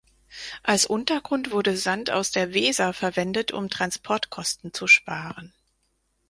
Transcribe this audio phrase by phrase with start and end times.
[0.63, 5.53] Als Untergrund wurde Sand aus der Weser verwendet, um Transportkosten zu sparen.